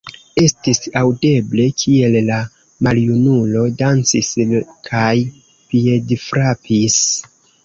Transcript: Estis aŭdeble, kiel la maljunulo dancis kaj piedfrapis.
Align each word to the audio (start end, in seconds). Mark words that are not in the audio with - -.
Estis 0.43 0.79
aŭdeble, 1.01 1.67
kiel 1.81 2.17
la 2.29 2.39
maljunulo 2.87 3.61
dancis 3.83 4.33
kaj 4.89 5.13
piedfrapis. 5.75 6.99